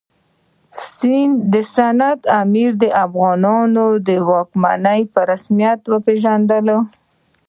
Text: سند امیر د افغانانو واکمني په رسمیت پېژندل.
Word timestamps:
سند 1.73 2.19
امیر 2.41 2.71
د 2.81 2.83
افغانانو 3.05 3.85
واکمني 4.29 5.01
په 5.13 5.19
رسمیت 5.29 5.79
پېژندل. 6.05 6.67